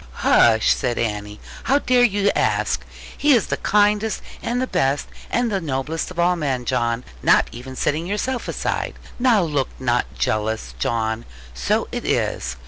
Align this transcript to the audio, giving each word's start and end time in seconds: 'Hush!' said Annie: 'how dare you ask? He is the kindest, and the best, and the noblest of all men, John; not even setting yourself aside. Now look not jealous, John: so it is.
'Hush!' 0.25 0.73
said 0.73 0.97
Annie: 0.97 1.39
'how 1.65 1.77
dare 1.77 2.01
you 2.01 2.31
ask? 2.35 2.81
He 3.15 3.33
is 3.33 3.45
the 3.45 3.57
kindest, 3.57 4.23
and 4.41 4.59
the 4.59 4.65
best, 4.65 5.07
and 5.29 5.51
the 5.51 5.61
noblest 5.61 6.09
of 6.09 6.17
all 6.17 6.35
men, 6.35 6.65
John; 6.65 7.03
not 7.21 7.47
even 7.51 7.75
setting 7.75 8.07
yourself 8.07 8.47
aside. 8.47 8.95
Now 9.19 9.43
look 9.43 9.69
not 9.77 10.07
jealous, 10.17 10.73
John: 10.79 11.23
so 11.53 11.87
it 11.91 12.03
is. 12.03 12.55